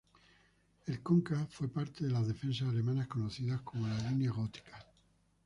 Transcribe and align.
El 0.87 1.03
Conca 1.03 1.45
fue 1.51 1.67
parte 1.67 2.03
de 2.05 2.09
las 2.09 2.27
defensas 2.27 2.67
alemanas 2.69 3.05
conocidas 3.05 3.61
como 3.61 3.87
la 3.87 4.09
Línea 4.09 4.31
Gótica. 4.31 4.83